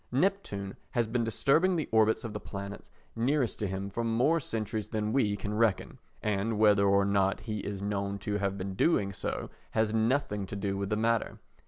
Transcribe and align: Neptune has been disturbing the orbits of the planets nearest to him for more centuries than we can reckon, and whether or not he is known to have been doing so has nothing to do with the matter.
Neptune 0.11 0.75
has 0.97 1.05
been 1.05 1.23
disturbing 1.23 1.75
the 1.75 1.87
orbits 1.91 2.23
of 2.23 2.33
the 2.33 2.39
planets 2.39 2.89
nearest 3.15 3.59
to 3.59 3.67
him 3.67 3.91
for 3.91 4.03
more 4.03 4.39
centuries 4.39 4.87
than 4.87 5.13
we 5.13 5.37
can 5.37 5.53
reckon, 5.53 5.99
and 6.23 6.57
whether 6.57 6.87
or 6.87 7.05
not 7.05 7.41
he 7.41 7.59
is 7.59 7.83
known 7.83 8.17
to 8.17 8.39
have 8.39 8.57
been 8.57 8.73
doing 8.73 9.13
so 9.13 9.51
has 9.77 9.93
nothing 9.93 10.47
to 10.47 10.55
do 10.55 10.75
with 10.75 10.89
the 10.89 10.95
matter. 10.97 11.37